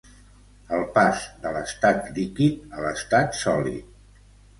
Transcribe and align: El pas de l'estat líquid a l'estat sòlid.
El 0.77 0.85
pas 0.93 1.19
de 1.43 1.51
l'estat 1.57 2.07
líquid 2.15 2.73
a 2.79 2.87
l'estat 2.87 3.39
sòlid. 3.43 3.93